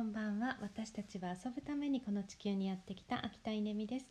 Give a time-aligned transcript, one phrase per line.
[0.00, 0.56] こんばんは。
[0.62, 4.06] 私たちは遊ぶためにこの地球にやってきた秋田稲美です。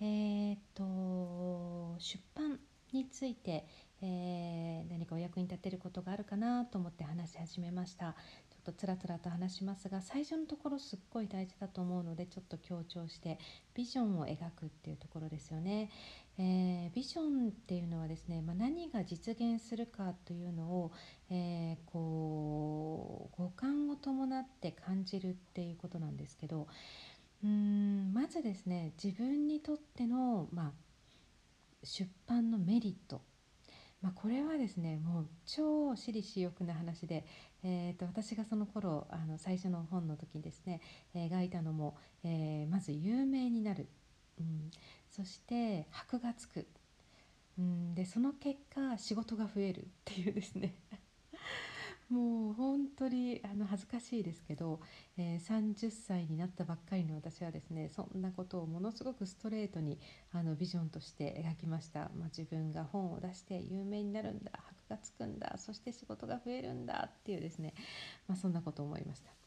[0.00, 2.60] えー、っと出版
[2.92, 3.66] について、
[4.00, 8.14] えー、何かお役に立てることがあるかなと思って話し始めました。
[8.48, 13.40] ちょっとつらつらと話しますが最初のところすっごい大事だと思うのでちょっと強調して
[13.74, 15.90] ビジョンを描くっていうところですよね、
[16.36, 20.92] えー、ビジョンっていうのはですね、まあ、何が実現するかというのを、
[21.30, 26.66] えー、こう五感を伴って感じるっていうことなんですけど
[27.44, 30.72] うんまずですね自分にとっての、まあ、
[31.84, 33.20] 出版のメリット。
[34.02, 37.24] まあ、これはですねもう超私利私欲な話で、
[37.62, 40.82] えー、と私がその頃あの最初の本の時にですね、
[41.14, 43.88] えー、書いたのも、えー、まず有名になる、
[44.38, 44.70] うん、
[45.10, 46.66] そして箔がつく、
[47.58, 50.74] うん、でその結果仕事が増えるっていうですね。
[52.10, 54.78] もう本当にあの恥ずかしいですけど、
[55.16, 59.98] えー、30歳になったばっかりの私はですねそんなことをものすごくストレートに
[60.30, 64.52] あのビジョンとして描きました、まあ、自分が本を出して有名になるんだ。
[64.52, 65.56] 箔がつくんだ。
[65.56, 67.72] そして仕事が増えるんだっていうですね、
[68.28, 69.43] まあ、そんなことを思いました。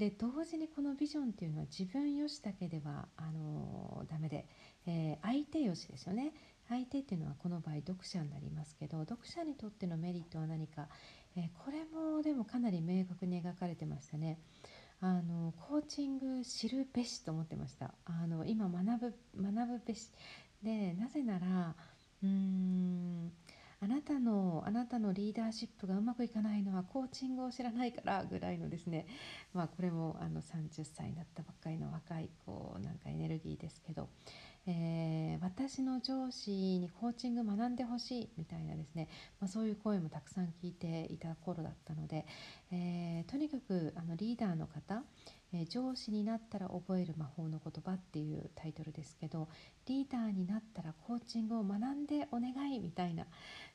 [0.00, 4.46] で同時にこのビジョンっていうのは自分よしだけではあのダメで、
[4.86, 6.32] えー、相手よしですよね。
[6.70, 10.88] 相手っていうのはこの場合読者になりますけど読者にとってのメリットは何か、
[11.36, 14.38] えー、これもでもかなり明確に描かれてましたね。
[15.02, 17.92] あのコーチング知るべしと思ってました。
[18.06, 20.08] あの今学ぶ学ぶべし。
[20.62, 21.74] でなぜなら
[22.22, 23.32] うーん
[23.82, 29.06] あなたのあなたのリーダーシップがうまくいかないのはコーチングを知らないからぐらいのですね。
[29.54, 34.08] まあこれもあの30歳になったばっかりの若いこうなんかエネルギーですけど。
[34.66, 39.08] えー、私の上司にコーチング学んでほしいみたいなですね、
[39.40, 42.26] まあ、そういう声もたくさん聞いていた頃だったので、
[42.70, 45.02] えー、とにかくあのリーダーの方、
[45.52, 49.48] え、上司になったら覚える魔法の言葉っていうタイトルですけど
[49.86, 53.26] リーダーになったらコーチングを学んでお願いみたいな、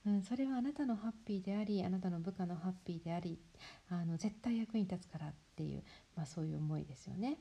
[0.05, 3.39] うん、それはあなたのハッピーでありあなたの部下のハッピーであり
[3.89, 5.83] あの絶対役に立つからっていう、
[6.15, 7.37] まあ、そういう思いですよね。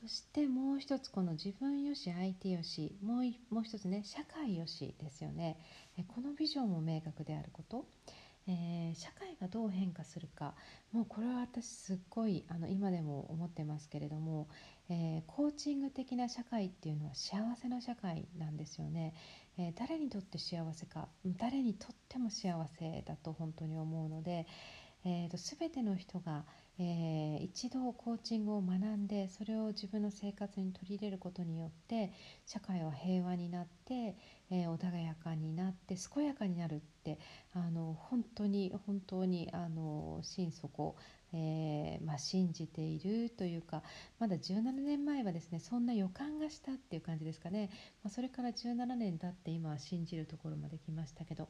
[0.00, 5.58] そしてもう一つこの自分よし相手よしもうもう一つね社会よしですよね。
[6.14, 7.84] このビジョンも明確であること、
[8.50, 10.54] えー、社会がどう変化するか。
[10.90, 14.48] もうこれは私すっごいあの今でも思ってますけれども、
[14.88, 19.12] えー、コーチング的な社会っていうのは幸せな社会なんですよね、
[19.58, 24.46] えー、誰にとって幸せか誰にとっても幸せだと本当に思うので、
[25.10, 26.44] えーと、全ての人が、
[26.78, 32.12] えー、一度コーチングを学んでそれを自分の生活に取り入れることによって
[32.44, 34.14] 社会は平和になって、
[34.50, 37.18] えー、穏やかになって健やかになるって
[37.54, 40.94] あの本当に本当にあの心底
[41.32, 43.82] えー、まあ、信じているというか
[44.18, 47.70] まだ17年前はですねそんな予感がしたっていう感じですかね、
[48.02, 51.48] まあ、それから17年経って今は信じるところまで来ましたけど、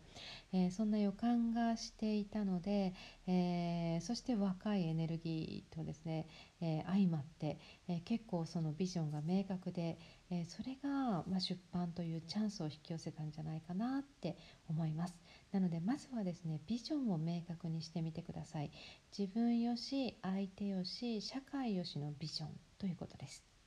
[0.53, 2.93] えー、そんな予感がしていたので、
[3.27, 6.27] えー、そして若いエネルギーとですね、
[6.61, 9.99] え相まって、え結構そのビジョンが明確で、
[10.31, 14.37] えそれが、ま、出版というチャンスを引き寄せたんじゃないかなって
[14.69, 15.15] 思います。
[15.53, 18.71] なのでまずはですねビジョンを明確にしてみてください。
[19.17, 22.49] 自分よし相手よし社会よしのビジョン
[22.79, 23.57] ということです。